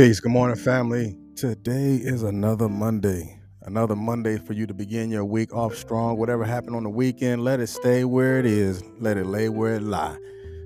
Peace. 0.00 0.18
Good 0.18 0.32
morning, 0.32 0.56
family. 0.56 1.14
Today 1.36 1.96
is 1.96 2.22
another 2.22 2.70
Monday. 2.70 3.38
Another 3.60 3.94
Monday 3.94 4.38
for 4.38 4.54
you 4.54 4.66
to 4.66 4.72
begin 4.72 5.10
your 5.10 5.26
week 5.26 5.54
off 5.54 5.74
strong. 5.74 6.16
Whatever 6.16 6.42
happened 6.46 6.74
on 6.74 6.84
the 6.84 6.88
weekend, 6.88 7.44
let 7.44 7.60
it 7.60 7.66
stay 7.66 8.06
where 8.06 8.38
it 8.38 8.46
is. 8.46 8.82
Let 8.98 9.18
it 9.18 9.26
lay 9.26 9.50
where 9.50 9.74
it 9.74 9.82
lie. 9.82 10.16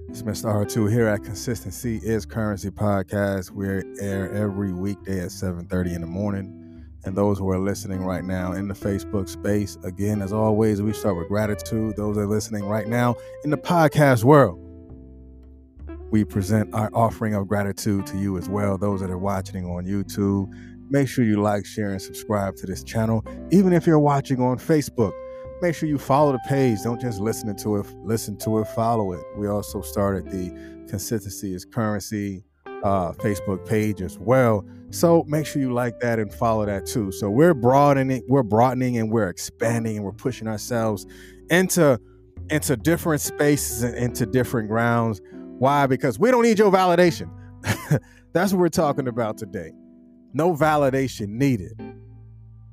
It's 0.09 0.23
Mr. 0.23 0.45
R2 0.45 0.89
here 0.89 1.09
at 1.09 1.25
Consistency 1.25 1.97
is 2.05 2.25
Currency 2.25 2.71
Podcast. 2.71 3.51
We're 3.51 3.83
air 4.01 4.31
every 4.31 4.73
weekday 4.73 5.19
at 5.19 5.33
7:30 5.33 5.97
in 5.97 6.03
the 6.03 6.07
morning. 6.07 6.85
And 7.05 7.17
those 7.17 7.37
who 7.37 7.51
are 7.51 7.59
listening 7.59 8.05
right 8.05 8.25
now 8.25 8.53
in 8.53 8.69
the 8.69 8.75
Facebook 8.75 9.29
space, 9.29 9.77
again, 9.83 10.23
as 10.23 10.33
always, 10.33 10.81
we 10.81 10.93
start 10.93 11.17
with 11.17 11.27
gratitude. 11.27 11.97
Those 11.97 12.15
that 12.15 12.23
are 12.23 12.29
listening 12.29 12.67
right 12.67 12.87
now 12.87 13.17
in 13.43 13.51
the 13.51 13.57
podcast 13.57 14.23
world 14.23 14.61
we 16.15 16.25
present 16.25 16.73
our 16.73 16.89
offering 16.95 17.35
of 17.35 17.49
gratitude 17.49 18.07
to 18.07 18.17
you 18.17 18.39
as 18.39 18.49
well. 18.49 18.79
Those 18.79 19.01
that 19.01 19.11
are 19.11 19.19
watching 19.19 19.67
on 19.67 19.85
YouTube, 19.85 20.49
make 20.89 21.09
sure 21.09 21.25
you 21.25 21.43
like, 21.43 21.67
share, 21.67 21.91
and 21.91 22.01
subscribe 22.01 22.55
to 22.59 22.67
this 22.67 22.85
channel. 22.85 23.25
Even 23.51 23.73
if 23.73 23.85
you're 23.85 23.99
watching 23.99 24.41
on 24.41 24.57
Facebook, 24.57 25.11
make 25.61 25.75
sure 25.75 25.89
you 25.89 25.99
follow 25.99 26.31
the 26.31 26.39
page. 26.47 26.79
Don't 26.85 27.01
just 27.01 27.19
listen 27.19 27.57
to 27.57 27.79
it, 27.79 27.87
listen 28.05 28.39
to 28.39 28.61
it, 28.61 28.69
follow 28.69 29.11
it. 29.11 29.25
We 29.37 29.49
also 29.49 29.83
started 29.83 30.31
the 30.31 30.51
Consistency 30.89 31.53
is 31.53 31.65
Currency 31.65 32.45
uh, 32.85 33.11
Facebook 33.15 33.67
page 33.67 34.01
as 34.01 34.17
well. 34.17 34.65
So 34.91 35.25
make 35.27 35.47
sure 35.47 35.61
you 35.61 35.73
like 35.73 35.99
that 35.99 36.21
and 36.21 36.33
follow 36.33 36.65
that 36.65 36.87
too. 36.87 37.11
So 37.11 37.29
we're 37.29 37.55
broadening, 37.55 38.23
we're 38.29 38.45
broadening, 38.45 38.99
and 38.99 39.11
we're 39.11 39.31
expanding, 39.31 39.97
and 39.97 40.05
we're 40.05 40.13
pushing 40.13 40.47
ourselves 40.47 41.07
into 41.51 41.99
into 42.51 42.77
different 42.77 43.21
spaces 43.21 43.83
and 43.83 43.97
into 43.97 44.27
different 44.27 44.69
grounds 44.69 45.21
why? 45.59 45.87
Because 45.87 46.19
we 46.19 46.31
don't 46.31 46.43
need 46.43 46.59
your 46.59 46.73
validation. 46.73 47.31
That's 48.33 48.53
what 48.53 48.59
we're 48.61 48.69
talking 48.69 49.09
about 49.09 49.39
today. 49.39 49.73
No 50.33 50.55
validation 50.55 51.29
needed. 51.29 51.81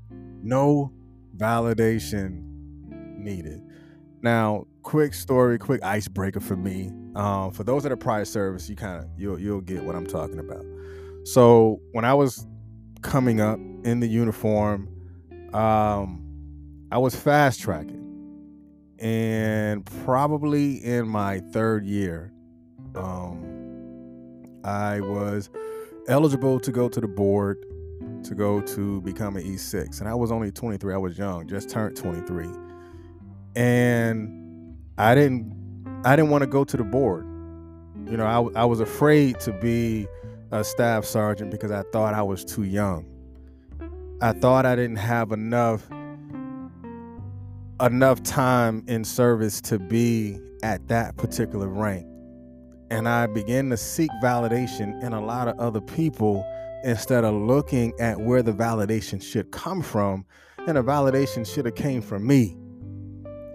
No 0.09 0.91
validation 1.38 2.41
needed. 3.17 3.61
Now, 4.23 4.65
quick 4.83 5.13
story, 5.13 5.57
quick 5.57 5.83
icebreaker 5.83 6.39
for 6.39 6.55
me. 6.55 6.91
Um, 7.15 7.51
for 7.51 7.63
those 7.63 7.83
that 7.83 7.91
are 7.91 7.97
prior 7.97 8.25
service, 8.25 8.69
you 8.69 8.75
kind 8.75 9.03
of 9.03 9.09
you'll 9.17 9.39
you'll 9.39 9.61
get 9.61 9.83
what 9.83 9.95
I'm 9.95 10.07
talking 10.07 10.39
about. 10.39 10.66
So 11.23 11.79
when 11.91 12.05
I 12.05 12.13
was 12.13 12.47
coming 13.01 13.41
up 13.41 13.59
in 13.83 13.99
the 13.99 14.07
uniform, 14.07 14.89
um, 15.53 16.23
I 16.91 16.97
was 16.97 17.16
fast 17.16 17.61
tracking, 17.61 18.03
and 18.99 19.85
probably 20.03 20.83
in 20.83 21.07
my 21.07 21.39
third 21.51 21.85
year, 21.85 22.31
um, 22.95 24.45
I 24.64 25.00
was 25.00 25.50
eligible 26.08 26.59
to 26.59 26.72
go 26.72 26.89
to 26.89 27.00
the 27.00 27.08
board 27.08 27.66
to 28.23 28.36
go 28.36 28.61
to 28.61 29.02
become 29.02 29.36
an 29.36 29.44
E6. 29.44 30.00
And 30.00 30.09
I 30.09 30.14
was 30.14 30.31
only 30.31 30.52
23. 30.52 30.94
I 30.94 30.97
was 30.97 31.17
young, 31.17 31.47
just 31.47 31.69
turned 31.69 31.95
23. 31.95 32.47
And 33.56 34.78
I 34.97 35.16
didn't 35.16 35.59
I 36.03 36.16
didn't 36.16 36.31
want 36.31 36.42
to 36.42 36.47
go 36.47 36.64
to 36.64 36.78
the 36.78 36.84
board. 36.84 37.25
You 38.09 38.17
know, 38.17 38.25
I, 38.25 38.62
I 38.62 38.66
was 38.66 38.80
afraid 38.80 39.39
to 39.42 39.53
be 39.53 40.08
a 40.52 40.64
staff 40.64 41.06
sergeant 41.06 41.52
because 41.52 41.72
I 41.72 41.84
thought 41.92 42.14
I 42.14 42.23
was 42.23 42.44
too 42.44 42.63
young. 42.63 43.06
I 44.22 44.34
thought 44.34 44.66
I 44.66 44.75
didn't 44.75 44.97
have 44.97 45.31
enough 45.31 45.88
enough 47.81 48.22
time 48.22 48.84
in 48.88 49.03
service 49.03 49.59
to 49.62 49.80
be 49.80 50.40
at 50.62 50.88
that 50.88 51.18
particular 51.18 51.68
rank 51.68 52.06
and 52.91 53.09
I 53.09 53.25
began 53.25 53.69
to 53.72 53.78
seek 53.78 54.12
validation 54.22 55.02
in 55.02 55.13
a 55.13 55.24
lot 55.24 55.47
of 55.47 55.57
other 55.59 55.81
people 55.81 56.46
instead 56.84 57.24
of 57.24 57.34
looking 57.34 57.94
at 58.00 58.19
where 58.19 58.44
the 58.44 58.53
validation 58.53 59.22
should 59.24 59.52
come 59.52 59.81
from 59.81 60.25
and 60.68 60.78
the 60.78 60.84
validation 60.84 61.51
should 61.51 61.66
have 61.66 61.75
came 61.75 62.01
from 62.01 62.28
me. 62.28 62.56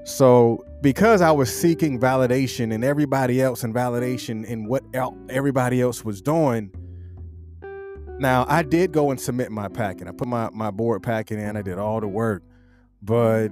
So 0.05 0.65
because 0.83 1.23
i 1.23 1.31
was 1.31 1.55
seeking 1.55 1.99
validation 1.99 2.73
and 2.73 2.85
everybody 2.85 3.41
else 3.41 3.65
and 3.65 3.75
validation 3.75 4.45
in 4.45 4.67
what 4.67 4.85
everybody 5.29 5.81
else 5.81 6.05
was 6.05 6.21
doing 6.21 6.71
now 8.19 8.45
i 8.49 8.63
did 8.63 8.93
go 8.93 9.11
and 9.11 9.21
submit 9.21 9.51
my 9.51 9.69
packet 9.69 10.07
i 10.07 10.13
put 10.13 10.29
my, 10.29 10.49
my 10.53 10.71
board 10.71 11.03
packet 11.03 11.39
in 11.39 11.57
i 11.57 11.63
did 11.63 11.79
all 11.79 12.01
the 12.01 12.07
work 12.07 12.43
but 13.03 13.49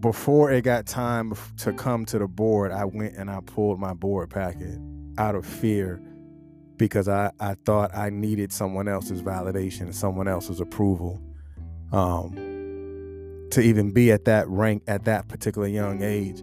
before 0.00 0.50
it 0.50 0.62
got 0.62 0.86
time 0.86 1.34
to 1.58 1.72
come 1.72 2.04
to 2.06 2.18
the 2.18 2.28
board, 2.28 2.72
I 2.72 2.84
went 2.84 3.16
and 3.16 3.30
I 3.30 3.40
pulled 3.40 3.78
my 3.78 3.94
board 3.94 4.30
packet 4.30 4.78
out 5.18 5.34
of 5.34 5.46
fear 5.46 6.02
because 6.76 7.08
I, 7.08 7.30
I 7.40 7.54
thought 7.64 7.96
I 7.96 8.10
needed 8.10 8.52
someone 8.52 8.88
else's 8.88 9.22
validation, 9.22 9.94
someone 9.94 10.28
else's 10.28 10.60
approval 10.60 11.22
um, 11.92 12.34
to 13.50 13.60
even 13.60 13.92
be 13.92 14.12
at 14.12 14.26
that 14.26 14.48
rank 14.48 14.82
at 14.86 15.04
that 15.04 15.28
particular 15.28 15.66
young 15.68 16.02
age. 16.02 16.42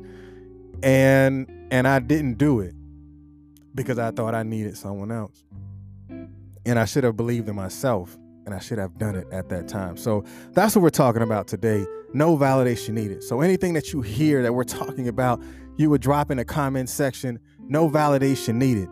And 0.81 1.47
and 1.71 1.87
I 1.87 1.99
didn't 1.99 2.37
do 2.37 2.59
it 2.59 2.73
because 3.75 3.99
I 3.99 4.11
thought 4.11 4.33
I 4.33 4.43
needed 4.43 4.77
someone 4.77 5.11
else. 5.11 5.43
And 6.65 6.79
I 6.79 6.85
should 6.85 7.03
have 7.03 7.17
believed 7.17 7.49
in 7.49 7.55
myself 7.55 8.17
and 8.45 8.53
I 8.53 8.59
should 8.59 8.77
have 8.77 8.97
done 8.97 9.15
it 9.15 9.27
at 9.31 9.49
that 9.49 9.67
time. 9.67 9.97
So 9.97 10.23
that's 10.51 10.75
what 10.75 10.81
we're 10.81 10.89
talking 10.89 11.21
about 11.21 11.47
today. 11.47 11.85
No 12.13 12.37
validation 12.37 12.89
needed. 12.89 13.23
So 13.23 13.41
anything 13.41 13.73
that 13.73 13.93
you 13.93 14.01
hear 14.01 14.41
that 14.43 14.53
we're 14.53 14.63
talking 14.63 15.07
about, 15.07 15.41
you 15.77 15.89
would 15.89 16.01
drop 16.01 16.31
in 16.31 16.37
the 16.37 16.45
comment 16.45 16.89
section. 16.89 17.39
No 17.59 17.89
validation 17.89 18.55
needed. 18.55 18.89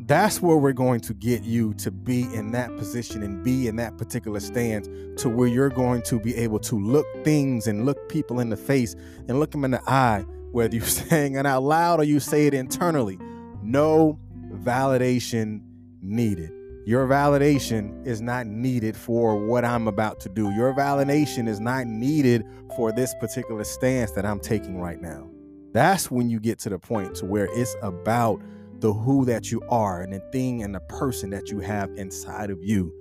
That's 0.00 0.40
where 0.40 0.56
we're 0.56 0.72
going 0.72 1.00
to 1.00 1.14
get 1.14 1.42
you 1.42 1.74
to 1.74 1.90
be 1.90 2.22
in 2.34 2.50
that 2.52 2.76
position 2.76 3.22
and 3.22 3.44
be 3.44 3.68
in 3.68 3.76
that 3.76 3.98
particular 3.98 4.40
stance 4.40 4.88
to 5.22 5.28
where 5.28 5.46
you're 5.46 5.68
going 5.68 6.02
to 6.02 6.18
be 6.18 6.34
able 6.36 6.58
to 6.60 6.78
look 6.78 7.06
things 7.22 7.68
and 7.68 7.86
look 7.86 8.08
people 8.08 8.40
in 8.40 8.48
the 8.48 8.56
face 8.56 8.96
and 9.28 9.38
look 9.38 9.52
them 9.52 9.64
in 9.64 9.70
the 9.70 9.82
eye, 9.86 10.24
whether 10.50 10.74
you're 10.74 10.84
saying 10.86 11.36
it 11.36 11.46
out 11.46 11.62
loud 11.62 12.00
or 12.00 12.04
you 12.04 12.18
say 12.18 12.46
it 12.46 12.54
internally. 12.54 13.18
No 13.62 14.18
validation 14.50 15.62
needed. 16.00 16.52
Your 16.84 17.06
validation 17.06 18.04
is 18.04 18.20
not 18.20 18.46
needed 18.46 18.96
for 18.96 19.36
what 19.36 19.64
I'm 19.64 19.86
about 19.86 20.18
to 20.20 20.28
do. 20.28 20.50
Your 20.50 20.74
validation 20.74 21.46
is 21.46 21.60
not 21.60 21.86
needed 21.86 22.44
for 22.76 22.90
this 22.90 23.14
particular 23.20 23.62
stance 23.62 24.10
that 24.12 24.26
I'm 24.26 24.40
taking 24.40 24.80
right 24.80 25.00
now. 25.00 25.30
That's 25.72 26.10
when 26.10 26.28
you 26.28 26.40
get 26.40 26.58
to 26.60 26.70
the 26.70 26.78
point 26.80 27.14
to 27.16 27.26
where 27.26 27.48
it's 27.52 27.76
about 27.82 28.42
the 28.80 28.92
who 28.92 29.24
that 29.26 29.52
you 29.52 29.62
are 29.68 30.02
and 30.02 30.12
the 30.12 30.18
thing 30.32 30.62
and 30.62 30.74
the 30.74 30.80
person 30.80 31.30
that 31.30 31.50
you 31.50 31.60
have 31.60 31.88
inside 31.96 32.50
of 32.50 32.58
you 32.62 32.92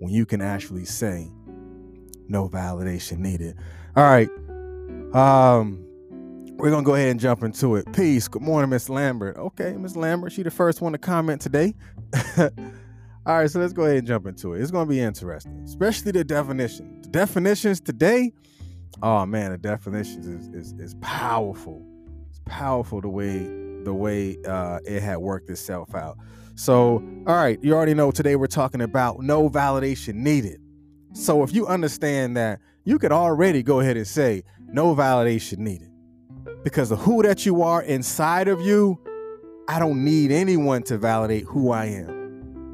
when 0.00 0.12
you 0.12 0.26
can 0.26 0.42
actually 0.42 0.84
say 0.84 1.30
no 2.28 2.50
validation 2.50 3.18
needed. 3.18 3.56
All 3.96 4.04
right. 4.04 4.28
Um 5.14 5.86
we're 6.58 6.70
gonna 6.70 6.84
go 6.84 6.94
ahead 6.94 7.08
and 7.08 7.18
jump 7.18 7.42
into 7.42 7.76
it. 7.76 7.90
Peace. 7.94 8.28
Good 8.28 8.42
morning, 8.42 8.70
Miss 8.70 8.90
Lambert. 8.90 9.36
Okay, 9.38 9.72
Miss 9.72 9.96
Lambert, 9.96 10.32
she 10.32 10.42
the 10.42 10.50
first 10.50 10.82
one 10.82 10.92
to 10.92 10.98
comment 10.98 11.40
today. 11.40 11.74
All 13.24 13.36
right, 13.36 13.48
so 13.48 13.60
let's 13.60 13.72
go 13.72 13.84
ahead 13.84 13.98
and 13.98 14.06
jump 14.06 14.26
into 14.26 14.54
it. 14.54 14.60
It's 14.60 14.72
going 14.72 14.86
to 14.86 14.90
be 14.90 14.98
interesting, 14.98 15.62
especially 15.64 16.10
the 16.10 16.24
definition. 16.24 17.02
The 17.02 17.08
definitions 17.08 17.80
today, 17.80 18.32
oh 19.00 19.24
man, 19.26 19.52
the 19.52 19.58
definitions 19.58 20.26
is 20.26 20.48
is, 20.48 20.72
is 20.80 20.96
powerful. 21.00 21.86
It's 22.30 22.40
powerful 22.46 23.00
the 23.00 23.08
way 23.08 23.38
the 23.84 23.94
way 23.94 24.38
uh, 24.44 24.80
it 24.84 25.02
had 25.02 25.18
worked 25.18 25.50
itself 25.50 25.94
out. 25.94 26.18
So, 26.56 26.94
all 27.28 27.36
right, 27.36 27.62
you 27.62 27.74
already 27.74 27.94
know 27.94 28.10
today 28.10 28.34
we're 28.34 28.48
talking 28.48 28.80
about 28.80 29.20
no 29.20 29.48
validation 29.48 30.14
needed. 30.14 30.60
So, 31.12 31.44
if 31.44 31.54
you 31.54 31.68
understand 31.68 32.36
that, 32.36 32.58
you 32.84 32.98
could 32.98 33.12
already 33.12 33.62
go 33.62 33.78
ahead 33.78 33.96
and 33.96 34.06
say 34.06 34.42
no 34.66 34.96
validation 34.96 35.58
needed 35.58 35.90
because 36.64 36.90
of 36.90 36.98
who 36.98 37.22
that 37.22 37.46
you 37.46 37.62
are 37.62 37.82
inside 37.82 38.48
of 38.48 38.60
you. 38.62 38.98
I 39.68 39.78
don't 39.78 40.04
need 40.04 40.32
anyone 40.32 40.82
to 40.84 40.98
validate 40.98 41.44
who 41.44 41.70
I 41.70 41.84
am. 41.86 42.21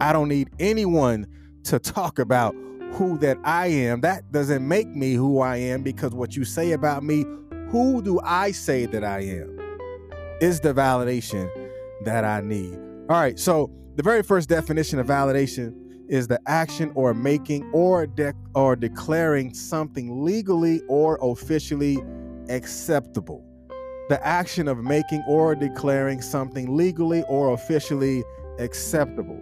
I 0.00 0.12
don't 0.12 0.28
need 0.28 0.50
anyone 0.58 1.26
to 1.64 1.78
talk 1.78 2.18
about 2.18 2.54
who 2.92 3.18
that 3.18 3.38
I 3.44 3.66
am. 3.66 4.00
That 4.00 4.30
doesn't 4.32 4.66
make 4.66 4.88
me 4.88 5.14
who 5.14 5.40
I 5.40 5.56
am 5.56 5.82
because 5.82 6.12
what 6.12 6.36
you 6.36 6.44
say 6.44 6.72
about 6.72 7.02
me, 7.02 7.24
who 7.68 8.00
do 8.02 8.20
I 8.24 8.52
say 8.52 8.86
that 8.86 9.04
I 9.04 9.20
am? 9.20 9.58
Is 10.40 10.60
the 10.60 10.72
validation 10.72 11.50
that 12.04 12.24
I 12.24 12.40
need. 12.40 12.74
All 13.08 13.20
right, 13.20 13.38
so 13.38 13.70
the 13.96 14.02
very 14.02 14.22
first 14.22 14.48
definition 14.48 14.98
of 14.98 15.06
validation 15.06 15.74
is 16.08 16.28
the 16.28 16.40
action 16.46 16.92
or 16.94 17.12
making 17.12 17.68
or 17.72 18.06
de- 18.06 18.34
or 18.54 18.76
declaring 18.76 19.52
something 19.52 20.24
legally 20.24 20.80
or 20.88 21.18
officially 21.20 21.98
acceptable. 22.48 23.44
The 24.08 24.24
action 24.26 24.68
of 24.68 24.78
making 24.78 25.22
or 25.28 25.54
declaring 25.54 26.22
something 26.22 26.76
legally 26.76 27.24
or 27.28 27.52
officially 27.52 28.24
acceptable. 28.58 29.38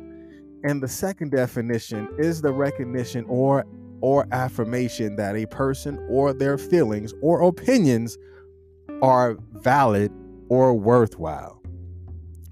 And 0.67 0.83
the 0.83 0.89
second 0.89 1.31
definition 1.31 2.09
is 2.19 2.43
the 2.43 2.53
recognition 2.53 3.25
or 3.29 3.65
or 4.01 4.27
affirmation 4.33 5.15
that 5.15 5.37
a 5.37 5.47
person 5.47 6.05
or 6.11 6.33
their 6.33 6.59
feelings 6.59 7.15
or 7.23 7.41
opinions 7.41 8.19
are 9.01 9.37
valid 9.53 10.13
or 10.49 10.75
worthwhile. 10.75 11.63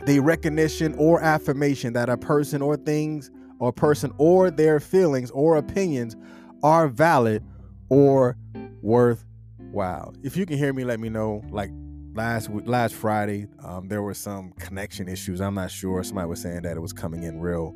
The 0.06 0.20
recognition 0.20 0.94
or 0.96 1.20
affirmation 1.20 1.92
that 1.94 2.08
a 2.08 2.16
person 2.16 2.62
or 2.62 2.76
things 2.76 3.32
or 3.58 3.72
person 3.72 4.12
or 4.18 4.48
their 4.48 4.78
feelings 4.78 5.32
or 5.32 5.56
opinions 5.56 6.14
are 6.62 6.86
valid 6.86 7.44
or 7.88 8.38
worthwhile. 8.80 10.14
If 10.22 10.36
you 10.36 10.46
can 10.46 10.56
hear 10.56 10.72
me, 10.72 10.84
let 10.84 11.00
me 11.00 11.08
know. 11.08 11.42
Like 11.50 11.72
last 12.14 12.48
last 12.48 12.94
Friday, 12.94 13.48
um, 13.64 13.88
there 13.88 14.02
were 14.02 14.14
some 14.14 14.52
connection 14.52 15.08
issues. 15.08 15.40
I'm 15.40 15.54
not 15.54 15.72
sure. 15.72 16.04
Somebody 16.04 16.28
was 16.28 16.40
saying 16.40 16.62
that 16.62 16.76
it 16.76 16.80
was 16.80 16.92
coming 16.92 17.24
in 17.24 17.40
real. 17.40 17.74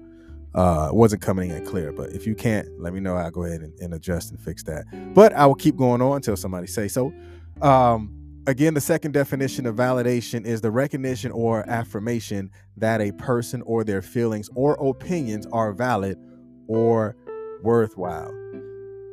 Uh, 0.58 0.90
wasn't 0.90 1.22
coming 1.22 1.50
in 1.52 1.64
clear. 1.64 1.93
But 1.93 2.10
if 2.10 2.26
you 2.26 2.34
can't, 2.34 2.66
let 2.81 2.93
me 2.93 2.99
know. 2.99 3.14
I'll 3.14 3.31
go 3.31 3.44
ahead 3.44 3.60
and, 3.60 3.78
and 3.78 3.94
adjust 3.94 4.32
and 4.32 4.40
fix 4.40 4.64
that. 4.64 4.87
But 5.14 5.32
I 5.32 5.46
will 5.46 5.55
keep 5.55 5.76
going 5.76 6.02
on 6.02 6.16
until 6.16 6.37
somebody 6.37 6.66
say 6.66 6.88
so. 6.88 7.12
Um, 7.62 8.12
again, 8.49 8.75
the 8.75 8.81
second 8.81 9.12
definition 9.12 9.66
of 9.66 9.76
validation 9.76 10.44
is 10.44 10.60
the 10.60 10.72
recognition 10.72 11.31
or 11.31 11.64
affirmation 11.70 12.50
that 12.76 13.00
a 13.00 13.12
person 13.12 13.62
or 13.62 13.84
their 13.84 14.02
feelings 14.02 14.50
or 14.56 14.75
opinions 14.84 15.46
are 15.52 15.72
valid 15.72 16.19
or 16.66 17.14
worthwhile. 17.62 18.31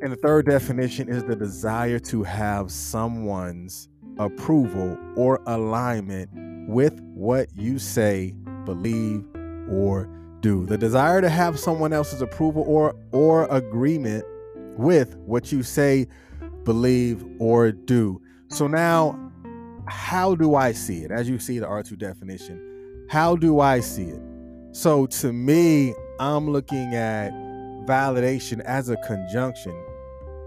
And 0.02 0.10
the 0.10 0.18
third 0.20 0.46
definition 0.46 1.08
is 1.08 1.22
the 1.22 1.36
desire 1.36 2.00
to 2.00 2.24
have 2.24 2.72
someone's 2.72 3.88
approval 4.18 4.98
or 5.14 5.40
alignment 5.46 6.28
with 6.68 7.00
what 7.14 7.48
you 7.54 7.78
say, 7.78 8.34
believe, 8.64 9.24
or 9.70 10.10
do. 10.40 10.66
The 10.66 10.78
desire 10.78 11.20
to 11.20 11.28
have 11.28 11.58
someone 11.58 11.92
else's 11.92 12.22
approval 12.22 12.64
or 12.66 12.94
or 13.12 13.46
agreement 13.50 14.24
with 14.76 15.16
what 15.16 15.52
you 15.52 15.62
say, 15.62 16.06
believe, 16.64 17.24
or 17.38 17.72
do. 17.72 18.20
So 18.48 18.66
now, 18.66 19.32
how 19.86 20.34
do 20.34 20.54
I 20.54 20.72
see 20.72 20.98
it? 20.98 21.10
As 21.10 21.28
you 21.28 21.38
see 21.38 21.58
the 21.58 21.66
R2 21.66 21.98
definition, 21.98 23.06
how 23.08 23.36
do 23.36 23.60
I 23.60 23.80
see 23.80 24.04
it? 24.04 24.20
So 24.72 25.06
to 25.06 25.32
me, 25.32 25.94
I'm 26.20 26.50
looking 26.50 26.94
at 26.94 27.32
validation 27.86 28.60
as 28.60 28.88
a 28.88 28.96
conjunction 28.98 29.74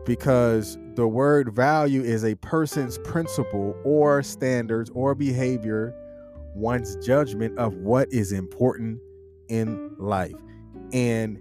because 0.06 0.78
the 0.96 1.08
word 1.08 1.54
value 1.54 2.02
is 2.02 2.24
a 2.26 2.36
person's 2.36 2.98
principle 3.00 3.76
or 3.84 4.22
standards 4.22 4.90
or 4.94 5.16
behavior, 5.16 5.94
one's 6.54 6.96
judgment 6.98 7.58
of 7.58 7.74
what 7.76 8.12
is 8.12 8.32
important 8.32 9.00
in 9.50 9.96
life. 9.98 10.36
And 10.94 11.40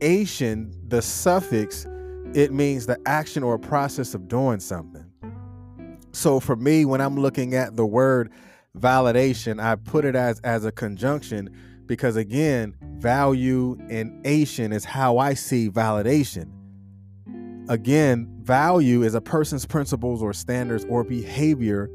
ation, 0.00 0.72
the 0.88 1.02
suffix, 1.02 1.86
it 2.34 2.52
means 2.52 2.86
the 2.86 2.98
action 3.06 3.42
or 3.42 3.58
process 3.58 4.14
of 4.14 4.28
doing 4.28 4.60
something. 4.60 5.04
So 6.12 6.40
for 6.40 6.56
me, 6.56 6.84
when 6.84 7.00
I'm 7.00 7.16
looking 7.16 7.54
at 7.54 7.76
the 7.76 7.86
word 7.86 8.32
validation, 8.76 9.62
I 9.62 9.76
put 9.76 10.04
it 10.04 10.16
as 10.16 10.40
as 10.40 10.64
a 10.64 10.72
conjunction 10.72 11.54
because 11.86 12.16
again, 12.16 12.74
value 12.98 13.78
and 13.88 14.26
ation 14.26 14.72
is 14.72 14.84
how 14.84 15.18
I 15.18 15.34
see 15.34 15.68
validation. 15.70 16.52
Again, 17.68 18.28
value 18.42 19.02
is 19.02 19.14
a 19.14 19.20
person's 19.20 19.66
principles 19.66 20.22
or 20.22 20.32
standards 20.32 20.86
or 20.88 21.04
behavior, 21.04 21.90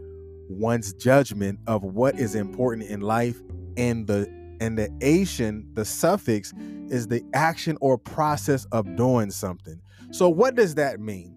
one's 0.50 0.94
judgment 0.94 1.59
of 1.68 1.83
what 1.83 2.19
is 2.19 2.36
important 2.36 2.89
in 2.89 3.01
life, 3.01 3.42
and 3.77 4.06
the 4.06 4.27
and 4.59 4.77
the 4.77 4.89
ation, 5.01 5.67
the 5.73 5.85
suffix, 5.85 6.53
is 6.89 7.07
the 7.07 7.23
action 7.33 7.77
or 7.81 7.97
process 7.97 8.65
of 8.71 8.95
doing 8.95 9.31
something. 9.31 9.79
So, 10.11 10.29
what 10.29 10.55
does 10.55 10.75
that 10.75 11.00
mean? 11.00 11.35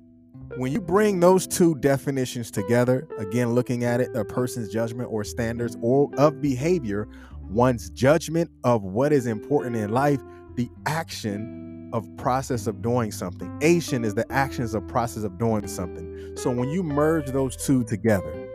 When 0.57 0.71
you 0.73 0.81
bring 0.81 1.21
those 1.21 1.47
two 1.47 1.75
definitions 1.77 2.51
together, 2.51 3.09
again, 3.19 3.55
looking 3.55 3.85
at 3.85 4.01
it, 4.01 4.15
a 4.15 4.25
person's 4.25 4.73
judgment 4.73 5.09
or 5.11 5.25
standards 5.25 5.77
or 5.81 6.11
of 6.17 6.41
behavior, 6.41 7.09
one's 7.49 7.91
judgment 7.91 8.51
of 8.65 8.83
what 8.83 9.13
is 9.13 9.27
important 9.27 9.77
in 9.77 9.91
life, 9.91 10.21
the 10.55 10.71
action 10.87 11.91
of 11.93 12.09
process 12.17 12.67
of 12.67 12.83
doing 12.83 13.11
something. 13.11 13.59
Ation 13.63 14.05
is 14.05 14.15
the 14.15 14.31
actions 14.33 14.75
of 14.75 14.87
process 14.89 15.25
of 15.25 15.39
doing 15.39 15.67
something. 15.67 16.37
So 16.37 16.51
when 16.51 16.69
you 16.69 16.83
merge 16.83 17.27
those 17.29 17.57
two 17.57 17.85
together, 17.85 18.49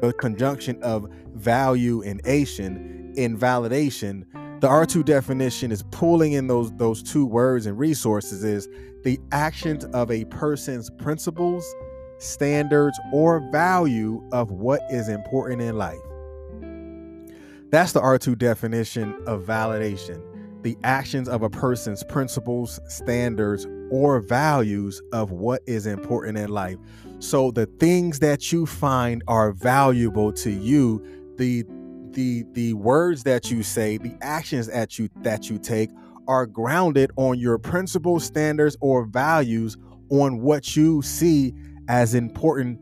the 0.00 0.12
conjunction 0.14 0.82
of 0.82 1.08
value 1.34 2.02
and 2.02 2.20
ation 2.24 3.03
in 3.16 3.38
validation, 3.38 4.24
the 4.60 4.68
R2 4.68 5.04
definition 5.04 5.70
is 5.70 5.82
pulling 5.90 6.32
in 6.32 6.46
those 6.46 6.72
those 6.72 7.02
two 7.02 7.26
words 7.26 7.66
and 7.66 7.78
resources 7.78 8.44
is 8.44 8.68
the 9.02 9.20
actions 9.32 9.84
of 9.86 10.10
a 10.10 10.24
person's 10.26 10.88
principles, 10.90 11.64
standards, 12.18 12.98
or 13.12 13.40
value 13.52 14.26
of 14.32 14.50
what 14.50 14.80
is 14.90 15.08
important 15.08 15.60
in 15.60 15.76
life. 15.76 15.98
That's 17.70 17.92
the 17.92 18.00
R2 18.00 18.38
definition 18.38 19.14
of 19.26 19.42
validation. 19.42 20.22
The 20.62 20.78
actions 20.82 21.28
of 21.28 21.42
a 21.42 21.50
person's 21.50 22.02
principles, 22.04 22.80
standards, 22.88 23.66
or 23.90 24.20
values 24.20 25.02
of 25.12 25.30
what 25.30 25.60
is 25.66 25.86
important 25.86 26.38
in 26.38 26.48
life. 26.48 26.78
So 27.18 27.50
the 27.50 27.66
things 27.66 28.20
that 28.20 28.50
you 28.52 28.64
find 28.64 29.22
are 29.28 29.52
valuable 29.52 30.32
to 30.32 30.50
you, 30.50 31.04
the 31.36 31.64
the 32.14 32.44
the 32.52 32.74
words 32.74 33.24
that 33.24 33.50
you 33.50 33.62
say, 33.62 33.96
the 33.96 34.16
actions 34.20 34.68
that 34.68 34.98
you 34.98 35.08
that 35.16 35.50
you 35.50 35.58
take 35.58 35.90
are 36.26 36.46
grounded 36.46 37.10
on 37.16 37.38
your 37.38 37.58
principles, 37.58 38.24
standards, 38.24 38.76
or 38.80 39.04
values 39.04 39.76
on 40.10 40.40
what 40.40 40.76
you 40.76 41.02
see 41.02 41.54
as 41.88 42.14
important 42.14 42.80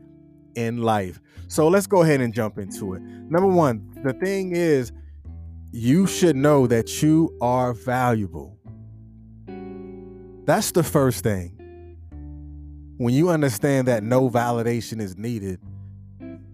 in 0.55 0.77
life. 0.77 1.19
So 1.47 1.67
let's 1.67 1.87
go 1.87 2.01
ahead 2.01 2.21
and 2.21 2.33
jump 2.33 2.57
into 2.57 2.93
it. 2.93 3.01
Number 3.01 3.47
one, 3.47 4.01
the 4.03 4.13
thing 4.13 4.55
is, 4.55 4.91
you 5.71 6.07
should 6.07 6.35
know 6.35 6.67
that 6.67 7.01
you 7.01 7.35
are 7.41 7.73
valuable. 7.73 8.57
That's 10.45 10.71
the 10.71 10.83
first 10.83 11.23
thing. 11.23 11.59
When 12.97 13.13
you 13.13 13.29
understand 13.29 13.87
that 13.87 14.03
no 14.03 14.29
validation 14.29 15.01
is 15.01 15.17
needed, 15.17 15.59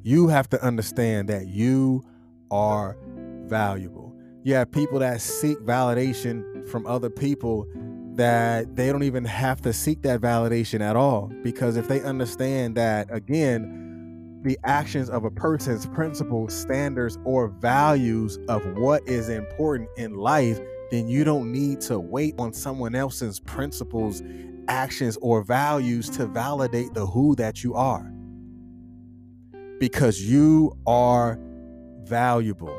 you 0.04 0.28
have 0.28 0.50
to 0.50 0.64
understand 0.64 1.30
that 1.30 1.48
you 1.48 2.04
are 2.52 2.98
valuable. 3.46 4.16
You 4.44 4.56
have 4.56 4.72
people 4.72 5.00
that 5.00 5.22
seek 5.22 5.60
validation 5.60 6.68
from 6.70 6.86
other 6.88 7.10
people 7.10 7.68
that 8.16 8.76
they 8.76 8.92
don't 8.92 9.04
even 9.04 9.26
have 9.26 9.62
to 9.62 9.72
seek 9.72 10.02
that 10.02 10.20
validation 10.22 10.82
at 10.82 10.96
all 10.96 11.32
because 11.42 11.78
if 11.78 11.88
they 11.88 12.02
understand 12.02 12.76
that 12.76 13.08
again 13.14 13.80
the 14.42 14.58
actions 14.64 15.10
of 15.10 15.26
a 15.26 15.32
person's 15.32 15.86
principles, 15.86 16.54
standards, 16.54 17.18
or 17.26 17.50
values 17.50 18.40
of 18.48 18.66
what 18.78 19.06
is 19.08 19.30
important 19.30 19.90
in 19.98 20.16
life, 20.16 20.60
then 20.92 21.08
you 21.08 21.24
don't 21.24 21.52
need 21.52 21.82
to 21.82 22.00
wait 22.00 22.36
on 22.40 22.54
someone 22.54 22.96
else's 22.96 23.40
principles, 23.42 24.24
actions, 24.68 25.18
or 25.22 25.44
values 25.44 26.10
to 26.10 26.26
validate 26.26 26.94
the 26.94 27.06
who 27.06 27.36
that 27.36 27.64
you 27.64 27.74
are. 27.74 28.12
Because 29.78 30.22
you 30.22 30.78
are 30.88 31.38
valuable. 32.10 32.78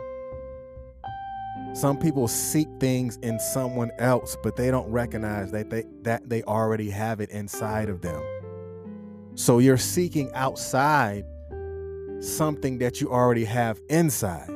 Some 1.73 1.99
people 1.99 2.27
seek 2.27 2.69
things 2.81 3.17
in 3.23 3.39
someone 3.39 3.93
else, 3.99 4.37
but 4.43 4.57
they 4.57 4.71
don't 4.71 4.91
recognize 4.91 5.53
that 5.53 5.71
they 5.71 5.85
that 6.03 6.29
they 6.29 6.43
already 6.43 6.91
have 6.91 7.21
it 7.21 7.31
inside 7.31 7.89
of 7.89 8.01
them. 8.01 8.21
So 9.37 9.61
you're 9.61 9.77
seeking 9.77 10.33
outside 10.35 11.25
something 12.21 12.79
that 12.79 13.01
you 13.01 13.11
already 13.11 13.45
have 13.45 13.81
inside. 13.89 14.51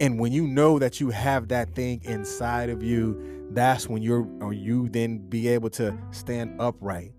And 0.00 0.18
when 0.18 0.32
you 0.32 0.46
know 0.46 0.78
that 0.78 1.00
you 1.00 1.10
have 1.10 1.48
that 1.48 1.74
thing 1.74 2.02
inside 2.04 2.68
of 2.68 2.82
you, 2.82 3.48
that's 3.50 3.88
when 3.88 4.02
you're 4.02 4.28
or 4.40 4.52
you 4.52 4.88
then 4.90 5.18
be 5.18 5.48
able 5.48 5.70
to 5.70 5.96
stand 6.10 6.60
upright. 6.60 7.12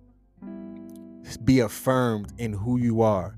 Be 1.44 1.60
affirmed 1.60 2.32
in 2.38 2.54
who 2.54 2.78
you 2.78 3.02
are. 3.02 3.36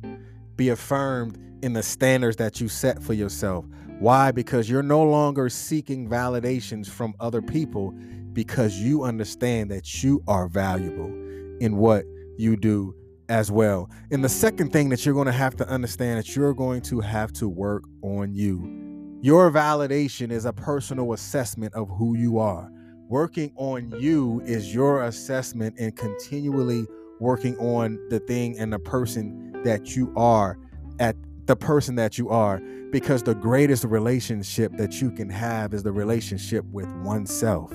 Be 0.58 0.70
affirmed 0.70 1.38
in 1.64 1.74
the 1.74 1.84
standards 1.84 2.36
that 2.38 2.60
you 2.60 2.68
set 2.68 3.02
for 3.02 3.14
yourself. 3.14 3.66
Why? 4.00 4.32
Because 4.32 4.70
you're 4.70 4.84
no 4.84 5.04
longer 5.04 5.50
seeking 5.50 6.10
validations 6.10 6.88
from 6.88 7.16
other 7.20 7.42
people 7.42 7.94
because 8.34 8.80
you 8.80 9.04
understand 9.04 9.72
that 9.72 10.04
you 10.04 10.22
are 10.28 10.48
valuable 10.48 11.12
in 11.60 11.78
what 11.78 12.06
you 12.38 12.56
do 12.56 12.94
as 13.30 13.52
well. 13.52 13.90
And 14.12 14.24
the 14.24 14.30
second 14.30 14.72
thing 14.72 14.90
that 14.90 15.06
you're 15.06 15.16
going 15.16 15.26
to 15.26 15.32
have 15.32 15.56
to 15.58 15.68
understand 15.68 16.20
that 16.20 16.36
you're 16.36 16.54
going 16.54 16.82
to 16.84 17.02
have 17.02 17.34
to 17.34 17.50
work 17.50 17.84
on 18.04 18.36
you. 18.36 19.20
Your 19.22 19.52
validation 19.52 20.32
is 20.32 20.46
a 20.46 20.54
personal 20.54 21.14
assessment 21.14 21.74
of 21.74 21.90
who 21.90 22.16
you 22.16 22.38
are. 22.38 22.72
Working 23.10 23.52
on 23.56 23.92
you 24.00 24.42
is 24.46 24.74
your 24.74 25.04
assessment 25.04 25.76
and 25.80 25.96
continually 25.96 26.86
working 27.20 27.58
on 27.58 28.00
the 28.10 28.20
thing 28.20 28.58
and 28.60 28.74
the 28.74 28.80
person 28.80 29.62
that 29.64 29.96
you 29.96 30.14
are 30.16 30.58
at 31.00 31.16
the 31.46 31.56
person 31.56 31.96
that 31.96 32.18
you 32.18 32.30
are 32.30 32.60
because 32.92 33.24
the 33.24 33.36
greatest 33.36 33.84
relationship 33.86 34.72
that 34.78 35.02
you 35.02 35.12
can 35.12 35.30
have 35.30 35.74
is 35.74 35.84
the 35.84 35.92
relationship 35.92 36.66
with 36.72 36.88
oneself. 37.04 37.72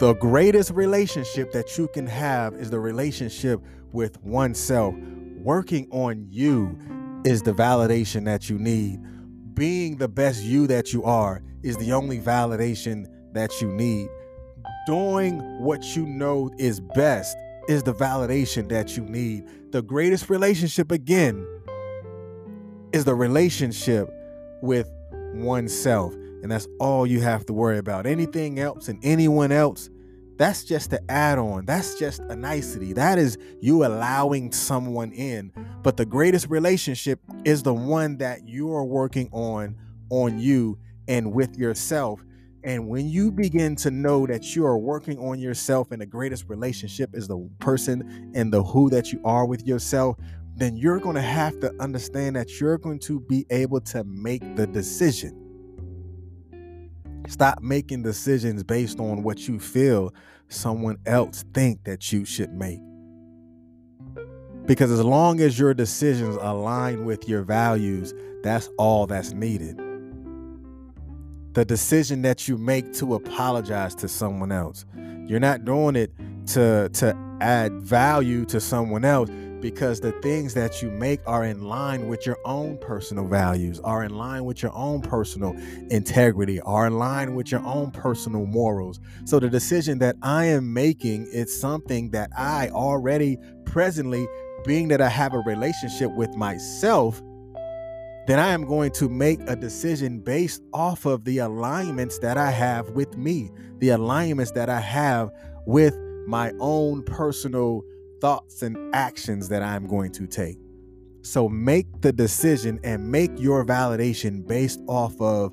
The 0.00 0.14
greatest 0.14 0.72
relationship 0.72 1.52
that 1.52 1.78
you 1.78 1.88
can 1.88 2.06
have 2.06 2.54
is 2.54 2.70
the 2.70 2.80
relationship 2.80 3.62
with 3.92 4.20
oneself. 4.22 4.94
Working 5.38 5.88
on 5.90 6.26
you 6.30 6.78
is 7.24 7.42
the 7.42 7.52
validation 7.52 8.24
that 8.26 8.50
you 8.50 8.58
need. 8.58 9.00
being 9.54 9.96
the 9.96 10.08
best 10.08 10.42
you 10.44 10.66
that 10.66 10.92
you 10.92 11.02
are 11.04 11.42
is 11.62 11.76
the 11.78 11.92
only 11.92 12.20
validation 12.20 13.06
that 13.32 13.60
you 13.60 13.68
need. 13.72 14.08
Doing 14.86 15.40
what 15.60 15.96
you 15.96 16.06
know 16.06 16.48
is 16.58 16.78
best 16.78 17.36
is 17.68 17.82
the 17.82 17.92
validation 17.92 18.68
that 18.68 18.96
you 18.96 19.02
need. 19.04 19.72
The 19.72 19.82
greatest 19.82 20.30
relationship, 20.30 20.92
again, 20.92 21.44
is 22.92 23.04
the 23.04 23.14
relationship 23.14 24.08
with 24.62 24.88
oneself. 25.34 26.14
And 26.14 26.52
that's 26.52 26.68
all 26.78 27.04
you 27.04 27.20
have 27.20 27.44
to 27.46 27.52
worry 27.52 27.78
about. 27.78 28.06
Anything 28.06 28.60
else 28.60 28.86
and 28.86 29.00
anyone 29.02 29.50
else, 29.50 29.90
that's 30.36 30.62
just 30.62 30.92
an 30.92 31.00
add 31.08 31.38
on. 31.38 31.64
That's 31.66 31.98
just 31.98 32.20
a 32.20 32.36
nicety. 32.36 32.92
That 32.92 33.18
is 33.18 33.38
you 33.60 33.84
allowing 33.84 34.52
someone 34.52 35.10
in. 35.10 35.50
But 35.82 35.96
the 35.96 36.06
greatest 36.06 36.48
relationship 36.48 37.18
is 37.44 37.64
the 37.64 37.74
one 37.74 38.18
that 38.18 38.46
you 38.46 38.72
are 38.72 38.84
working 38.84 39.30
on 39.32 39.76
on 40.10 40.38
you 40.38 40.78
and 41.08 41.32
with 41.32 41.56
yourself. 41.56 42.22
And 42.66 42.88
when 42.88 43.08
you 43.08 43.30
begin 43.30 43.76
to 43.76 43.92
know 43.92 44.26
that 44.26 44.56
you 44.56 44.66
are 44.66 44.76
working 44.76 45.20
on 45.20 45.38
yourself 45.38 45.92
and 45.92 46.02
the 46.02 46.06
greatest 46.06 46.46
relationship 46.48 47.10
is 47.14 47.28
the 47.28 47.48
person 47.60 48.32
and 48.34 48.52
the 48.52 48.60
who 48.60 48.90
that 48.90 49.12
you 49.12 49.20
are 49.24 49.46
with 49.46 49.64
yourself, 49.64 50.16
then 50.56 50.76
you're 50.76 50.98
going 50.98 51.14
to 51.14 51.22
have 51.22 51.60
to 51.60 51.72
understand 51.78 52.34
that 52.34 52.60
you're 52.60 52.76
going 52.76 52.98
to 52.98 53.20
be 53.20 53.46
able 53.50 53.80
to 53.82 54.02
make 54.02 54.56
the 54.56 54.66
decision. 54.66 55.40
Stop 57.28 57.62
making 57.62 58.02
decisions 58.02 58.64
based 58.64 58.98
on 58.98 59.22
what 59.22 59.46
you 59.46 59.60
feel 59.60 60.12
someone 60.48 60.96
else 61.06 61.44
think 61.54 61.84
that 61.84 62.12
you 62.12 62.24
should 62.24 62.52
make. 62.52 62.80
Because 64.64 64.90
as 64.90 65.04
long 65.04 65.38
as 65.40 65.56
your 65.56 65.72
decisions 65.72 66.36
align 66.40 67.04
with 67.04 67.28
your 67.28 67.42
values, 67.42 68.12
that's 68.42 68.68
all 68.76 69.06
that's 69.06 69.32
needed. 69.32 69.85
The 71.56 71.64
decision 71.64 72.20
that 72.20 72.48
you 72.48 72.58
make 72.58 72.92
to 72.96 73.14
apologize 73.14 73.94
to 73.94 74.08
someone 74.08 74.52
else, 74.52 74.84
you're 75.26 75.40
not 75.40 75.64
doing 75.64 75.96
it 75.96 76.12
to 76.48 76.90
to 76.90 77.16
add 77.40 77.80
value 77.80 78.44
to 78.44 78.60
someone 78.60 79.06
else 79.06 79.30
because 79.62 79.98
the 80.00 80.12
things 80.20 80.52
that 80.52 80.82
you 80.82 80.90
make 80.90 81.20
are 81.26 81.46
in 81.46 81.62
line 81.62 82.08
with 82.08 82.26
your 82.26 82.36
own 82.44 82.76
personal 82.76 83.26
values, 83.26 83.80
are 83.80 84.04
in 84.04 84.14
line 84.14 84.44
with 84.44 84.62
your 84.62 84.74
own 84.74 85.00
personal 85.00 85.56
integrity, 85.88 86.60
are 86.60 86.88
in 86.88 86.98
line 86.98 87.34
with 87.34 87.50
your 87.50 87.64
own 87.64 87.90
personal 87.90 88.44
morals. 88.44 89.00
So 89.24 89.40
the 89.40 89.48
decision 89.48 89.98
that 90.00 90.16
I 90.20 90.44
am 90.44 90.74
making 90.74 91.26
is 91.32 91.58
something 91.58 92.10
that 92.10 92.28
I 92.36 92.68
already 92.68 93.38
presently, 93.64 94.28
being 94.66 94.88
that 94.88 95.00
I 95.00 95.08
have 95.08 95.32
a 95.32 95.38
relationship 95.38 96.10
with 96.12 96.36
myself, 96.36 97.22
then 98.26 98.38
I 98.38 98.48
am 98.48 98.64
going 98.64 98.90
to 98.92 99.08
make 99.08 99.38
a 99.46 99.54
decision 99.54 100.20
based 100.20 100.62
off 100.72 101.04
of 101.04 101.24
the 101.24 101.38
alignments 101.38 102.18
that 102.18 102.36
I 102.36 102.50
have 102.50 102.90
with 102.90 103.16
me, 103.16 103.50
the 103.78 103.90
alignments 103.90 104.50
that 104.52 104.68
I 104.68 104.80
have 104.80 105.30
with 105.66 105.96
my 106.26 106.52
own 106.58 107.04
personal 107.04 107.82
thoughts 108.20 108.62
and 108.62 108.76
actions 108.94 109.48
that 109.48 109.62
I'm 109.62 109.86
going 109.86 110.10
to 110.12 110.26
take. 110.26 110.58
So 111.22 111.48
make 111.48 111.86
the 112.02 112.12
decision 112.12 112.80
and 112.84 113.10
make 113.10 113.30
your 113.36 113.64
validation 113.64 114.46
based 114.46 114.80
off 114.86 115.20
of 115.20 115.52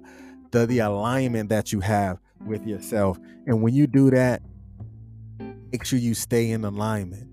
the, 0.52 0.66
the 0.66 0.80
alignment 0.80 1.50
that 1.50 1.72
you 1.72 1.80
have 1.80 2.20
with 2.46 2.66
yourself. 2.66 3.20
And 3.48 3.62
when 3.62 3.74
you 3.74 3.88
do 3.88 4.10
that, 4.12 4.42
make 5.72 5.84
sure 5.86 6.00
you 6.00 6.14
stay 6.14 6.52
in 6.52 6.64
alignment. 6.64 7.28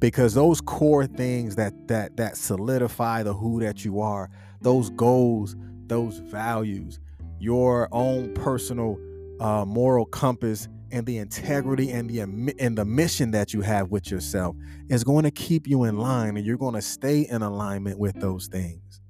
Because 0.00 0.34
those 0.34 0.60
core 0.60 1.06
things 1.06 1.54
that 1.54 1.72
that 1.86 2.16
that 2.16 2.36
solidify 2.36 3.22
the 3.22 3.32
who 3.32 3.60
that 3.60 3.84
you 3.84 4.00
are, 4.00 4.28
those 4.62 4.90
goals, 4.90 5.56
those 5.86 6.18
values, 6.18 7.00
your 7.38 7.88
own 7.92 8.32
personal 8.34 8.98
uh, 9.40 9.64
moral 9.64 10.06
compass 10.06 10.68
and 10.92 11.06
the 11.06 11.18
integrity 11.18 11.90
and 11.90 12.08
the 12.08 12.20
and 12.20 12.78
the 12.78 12.84
mission 12.84 13.30
that 13.32 13.52
you 13.52 13.62
have 13.62 13.90
with 13.90 14.10
yourself 14.10 14.54
is 14.88 15.02
going 15.02 15.24
to 15.24 15.30
keep 15.30 15.66
you 15.66 15.84
in 15.84 15.96
line 15.96 16.36
and 16.36 16.46
you're 16.46 16.58
going 16.58 16.74
to 16.74 16.82
stay 16.82 17.22
in 17.22 17.42
alignment 17.42 17.98
with 17.98 18.20
those 18.20 18.46
things. 18.46 19.00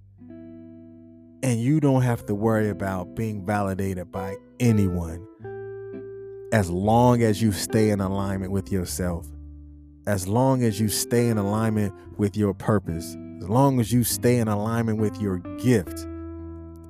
And 1.44 1.60
you 1.60 1.80
don't 1.80 2.02
have 2.02 2.24
to 2.26 2.34
worry 2.36 2.70
about 2.70 3.16
being 3.16 3.44
validated 3.44 4.12
by 4.12 4.36
anyone 4.60 5.26
as 6.52 6.70
long 6.70 7.22
as 7.22 7.42
you 7.42 7.50
stay 7.50 7.90
in 7.90 8.00
alignment 8.00 8.52
with 8.52 8.70
yourself. 8.70 9.26
As 10.06 10.28
long 10.28 10.62
as 10.62 10.80
you 10.80 10.88
stay 10.88 11.28
in 11.28 11.38
alignment 11.38 11.94
with 12.16 12.36
your 12.36 12.54
purpose, 12.54 13.16
as 13.42 13.48
long 13.48 13.80
as 13.80 13.92
you 13.92 14.04
stay 14.04 14.38
in 14.38 14.46
alignment 14.46 14.98
with 14.98 15.20
your 15.20 15.38
gift, 15.58 16.06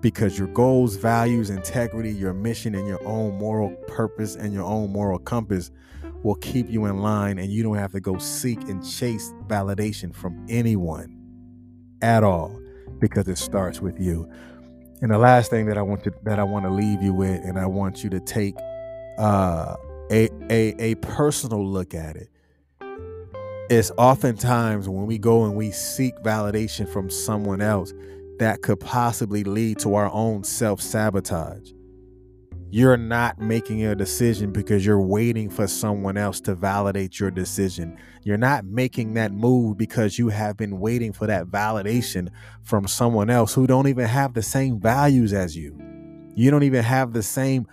because 0.03 0.39
your 0.39 0.49
goals, 0.49 0.97
values, 0.97 1.49
integrity, 1.49 2.13
your 2.13 2.35
mission, 2.35 2.75
and 2.75 2.87
your 2.87 3.03
own 3.07 3.39
moral 3.39 3.71
purpose 3.87 4.37
and 4.37 4.53
your 4.53 4.65
own 4.65 4.93
moral 4.93 5.19
compass 5.19 5.71
will 6.23 6.35
keep 6.37 6.69
you 6.69 6.85
in 6.85 6.99
line 6.99 7.39
and 7.39 7.51
you 7.51 7.63
don't 7.63 7.79
have 7.79 7.93
to 7.93 8.01
go 8.01 8.19
seek 8.19 8.61
and 8.65 8.87
chase 8.87 9.33
validation 9.47 10.15
from 10.15 10.45
anyone 10.51 11.17
at 12.03 12.23
all 12.23 12.61
because 12.99 13.27
it 13.29 13.39
starts 13.39 13.81
with 13.81 13.99
you. 13.99 14.31
And 15.01 15.11
the 15.11 15.19
last 15.19 15.49
thing 15.51 15.67
that 15.67 15.79
I 15.79 15.83
want 15.83 16.05
to 16.05 16.13
that 16.25 16.39
I 16.39 16.45
want 16.45 16.67
to 16.67 16.71
leave 16.71 17.03
you 17.03 17.15
with 17.15 17.43
and 17.45 17.59
I 17.59 17.67
want 17.67 18.05
you 18.05 18.11
to 18.11 18.21
take 18.21 18.57
uh, 19.19 19.77
a, 20.11 20.29
a 20.51 20.75
a 20.79 20.95
personal 20.97 21.67
look 21.67 21.95
at 21.95 22.17
it 22.17 22.29
is 23.73 23.91
oftentimes 23.97 24.87
when 24.87 25.07
we 25.07 25.17
go 25.17 25.45
and 25.45 25.57
we 25.57 25.71
seek 25.71 26.15
validation 26.17 26.87
from 26.87 27.09
someone 27.09 27.63
else 27.63 27.95
that 28.39 28.61
could 28.61 28.79
possibly 28.79 29.45
lead 29.45 29.79
to 29.79 29.95
our 29.95 30.11
own 30.13 30.45
self 30.45 30.79
sabotage. 30.83 31.71
You're 32.69 32.99
not 32.99 33.39
making 33.39 33.83
a 33.85 33.95
decision 33.95 34.53
because 34.53 34.85
you're 34.85 35.01
waiting 35.01 35.49
for 35.49 35.67
someone 35.67 36.19
else 36.19 36.39
to 36.43 36.55
validate 36.55 37.19
your 37.19 37.31
decision. 37.31 37.97
You're 38.25 38.37
not 38.37 38.67
making 38.67 39.15
that 39.15 39.33
move 39.33 39.79
because 39.79 40.19
you 40.19 40.29
have 40.29 40.59
been 40.59 40.79
waiting 40.79 41.15
for 41.15 41.27
that 41.27 41.47
validation 41.47 42.29
from 42.63 42.87
someone 42.87 43.31
else 43.31 43.55
who 43.55 43.67
don't 43.67 43.89
even 43.89 44.07
have 44.07 44.35
the 44.35 44.43
same 44.43 44.81
values 44.81 45.33
as 45.33 45.57
you. 45.57 45.79
You 46.35 46.51
don't 46.51 46.63
even 46.63 46.85
have 46.85 47.15
the 47.15 47.23
same 47.23 47.67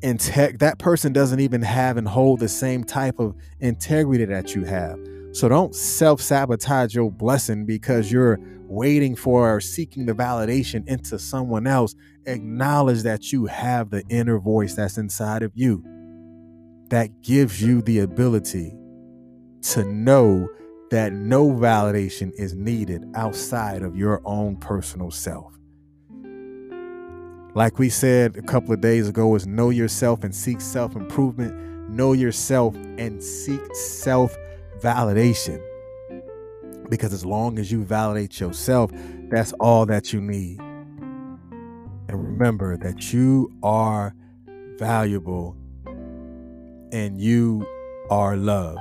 integ 0.00 0.58
that 0.60 0.78
person 0.78 1.12
doesn't 1.12 1.40
even 1.40 1.62
have 1.62 1.96
and 1.98 2.08
hold 2.08 2.40
the 2.40 2.48
same 2.48 2.84
type 2.84 3.18
of 3.20 3.34
integrity 3.60 4.24
that 4.24 4.54
you 4.54 4.64
have. 4.64 4.98
So 5.32 5.48
don't 5.48 5.74
self 5.74 6.20
sabotage 6.20 6.94
your 6.94 7.10
blessing 7.10 7.64
because 7.64 8.12
you're 8.12 8.38
waiting 8.66 9.16
for 9.16 9.54
or 9.54 9.60
seeking 9.60 10.06
the 10.06 10.12
validation 10.12 10.86
into 10.86 11.18
someone 11.18 11.66
else. 11.66 11.94
Acknowledge 12.26 13.02
that 13.02 13.32
you 13.32 13.46
have 13.46 13.90
the 13.90 14.02
inner 14.08 14.38
voice 14.38 14.74
that's 14.74 14.98
inside 14.98 15.42
of 15.42 15.52
you 15.54 15.84
that 16.90 17.22
gives 17.22 17.62
you 17.62 17.80
the 17.82 18.00
ability 18.00 18.76
to 19.62 19.84
know 19.84 20.48
that 20.90 21.12
no 21.14 21.48
validation 21.50 22.30
is 22.36 22.54
needed 22.54 23.02
outside 23.14 23.82
of 23.82 23.96
your 23.96 24.20
own 24.26 24.56
personal 24.56 25.10
self. 25.10 25.54
Like 27.54 27.78
we 27.78 27.88
said 27.88 28.36
a 28.36 28.42
couple 28.42 28.74
of 28.74 28.82
days 28.82 29.08
ago, 29.08 29.34
is 29.34 29.46
know 29.46 29.70
yourself 29.70 30.24
and 30.24 30.34
seek 30.34 30.60
self 30.60 30.94
improvement. 30.94 31.88
Know 31.88 32.12
yourself 32.12 32.74
and 32.98 33.22
seek 33.22 33.60
self 33.74 34.36
validation. 34.82 35.62
Because 36.88 37.12
as 37.12 37.24
long 37.24 37.58
as 37.58 37.70
you 37.72 37.84
validate 37.84 38.40
yourself, 38.40 38.90
that's 39.30 39.52
all 39.54 39.86
that 39.86 40.12
you 40.12 40.20
need. 40.20 40.60
And 40.60 42.22
remember 42.22 42.76
that 42.76 43.12
you 43.12 43.50
are 43.62 44.14
valuable 44.78 45.56
and 46.92 47.18
you 47.20 47.66
are 48.10 48.36
loved. 48.36 48.80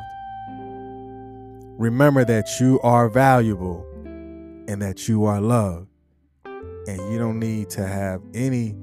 Remember 1.77 2.25
that 2.25 2.59
you 2.59 2.79
are 2.83 3.07
valuable 3.07 3.85
and 4.67 4.81
that 4.81 5.07
you 5.07 5.25
are 5.25 5.39
loved. 5.39 5.87
And 6.43 7.11
you 7.11 7.19
don't 7.19 7.39
need 7.39 7.69
to 7.71 7.85
have 7.85 8.21
any 8.33 8.75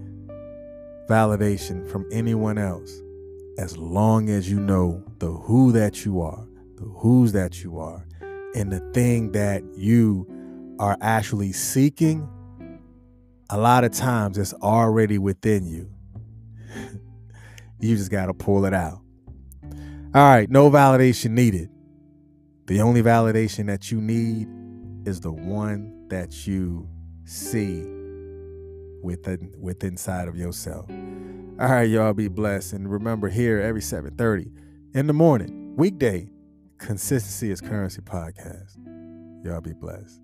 validation 1.08 1.88
from 1.90 2.06
anyone 2.12 2.58
else 2.58 3.02
as 3.58 3.76
long 3.76 4.30
as 4.30 4.48
you 4.48 4.60
know 4.60 5.02
the 5.18 5.26
who 5.30 5.72
that 5.72 6.04
you 6.04 6.22
are 6.22 6.46
the 6.78 6.84
who's 6.84 7.32
that 7.32 7.62
you 7.62 7.78
are, 7.78 8.06
and 8.54 8.70
the 8.70 8.80
thing 8.92 9.32
that 9.32 9.62
you 9.76 10.26
are 10.78 10.96
actually 11.00 11.52
seeking, 11.52 12.28
a 13.50 13.58
lot 13.58 13.84
of 13.84 13.92
times 13.92 14.38
it's 14.38 14.54
already 14.54 15.18
within 15.18 15.66
you. 15.66 15.90
you 17.80 17.96
just 17.96 18.10
got 18.10 18.26
to 18.26 18.34
pull 18.34 18.64
it 18.64 18.74
out. 18.74 19.00
All 20.14 20.24
right, 20.24 20.48
no 20.48 20.70
validation 20.70 21.30
needed. 21.30 21.68
The 22.66 22.80
only 22.80 23.02
validation 23.02 23.66
that 23.66 23.90
you 23.90 24.00
need 24.00 24.48
is 25.06 25.20
the 25.20 25.32
one 25.32 26.06
that 26.08 26.46
you 26.46 26.88
see 27.24 27.82
within 29.02 29.52
within 29.58 29.90
inside 29.90 30.28
of 30.28 30.36
yourself. 30.36 30.86
All 31.60 31.68
right, 31.68 31.88
y'all 31.88 32.14
be 32.14 32.28
blessed 32.28 32.74
and 32.74 32.90
remember 32.90 33.28
here 33.28 33.60
every 33.60 33.80
7:30 33.80 34.50
in 34.94 35.06
the 35.06 35.12
morning, 35.12 35.74
weekday, 35.76 36.30
Consistency 36.78 37.50
is 37.50 37.60
Currency 37.60 38.00
podcast. 38.02 38.76
Y'all 39.44 39.60
be 39.60 39.72
blessed. 39.72 40.20